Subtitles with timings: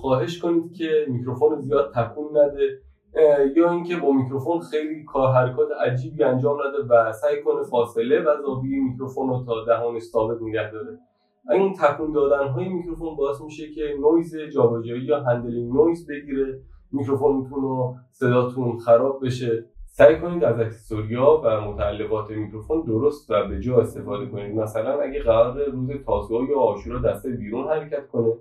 [0.00, 2.78] خواهش کنید که میکروفون زیاد تکون نده.
[3.56, 8.42] یا اینکه با میکروفون خیلی کار حرکات عجیبی انجام نده و سعی کنه فاصله و
[8.42, 10.98] زاویه میکروفون رو تا دهانش ثابت نگه داره.
[11.50, 16.60] این تکون دادن های میکروفون باعث میشه که نویز جابجایی یا handling noise بگیره
[16.92, 19.64] میکروفونتون و صداتون خراب بشه.
[19.86, 24.56] سعی کنید از accessory ا و متعلقات میکروفون درست و به جا استفاده کنید.
[24.56, 28.32] مثلا اگه قراره روز تاسوعا یا عاشورا دسته بیرون حرکت کنه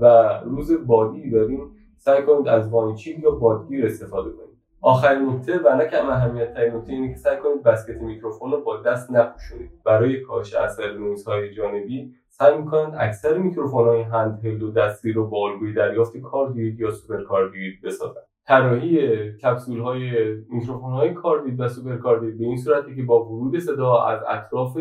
[0.00, 4.58] و روز بادی داریم سعی کنید از windshield یا بادگیر استفاده کنید.
[4.80, 8.60] آخرین نکته و نه کم اهمیت ترین نکته اینه که سعی کنید basket میکروفون رو
[8.60, 9.70] با دست نپوشونید.
[9.84, 15.50] برای کاهش اثر نویزهای جانبی سعی می‌کنند اکثر میکروفون های handheld و دستی رو با
[15.50, 18.24] الگوی دریافت cardioid یا super cardioid بسازند.
[18.46, 18.98] طراحی
[19.32, 24.02] کپسول های میکروفون های cardioid و super cardioid به این صورتی که با ورود صدا
[24.02, 24.76] از اطراف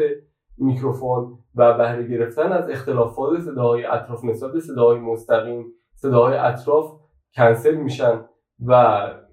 [0.57, 5.65] میکروفون و بهره گرفتن از اختلافات صداهای اطراف نسبت به صداهای مستقیم
[5.95, 6.91] صداهای اطراف
[7.35, 8.21] کنسل میشن
[8.65, 8.71] و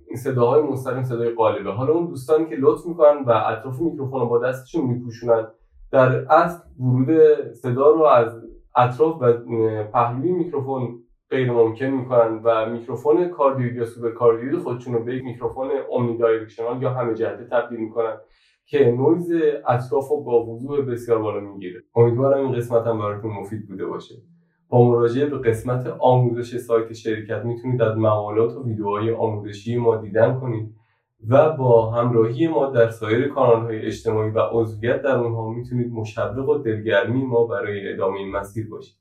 [0.09, 4.27] این صداهای مستقیم صدای غالبه حالا اون دوستانی که لطف می‌کنن و اطراف میکروفون رو
[4.27, 5.47] با دستشون میپوشونن
[5.93, 8.43] در اصل ورود صدا رو از
[8.77, 9.33] اطراف و
[9.93, 11.01] پهلوی میکروفون
[11.31, 16.83] غیر ممکن می‌کنن و میکروفون cardioid یا super cardioid خودشون رو به یک میکروفون omnidirectional
[16.83, 18.17] یا همه جهته تبدیل می‌کنن
[18.67, 19.33] که نویز
[19.69, 21.83] اطراف رو با وضوح بسیار بالا می‌گیره.
[21.97, 24.15] امیدوارم این قسمت هم براتون مفید بوده باشه.
[24.69, 30.41] با مراجعه به قسمت آموزش سایت شرکت می‌تونید از مقالات و ویدیوهای آموزشی ما دیدن
[30.41, 30.75] کنید
[31.29, 36.59] و با همراهی ما در سایر کانالهای اجتماعی و عضویت در اونها می‌تونید مشوق و
[36.59, 38.97] دلگرمی ما برای ادامه این مسیر باشید.